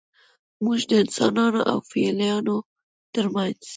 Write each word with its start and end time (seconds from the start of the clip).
موږ 0.63 0.79
د 0.89 0.91
انسانانو 1.03 1.59
او 1.71 1.77
فیلانو 1.89 2.57
ترمنځ 3.13 3.61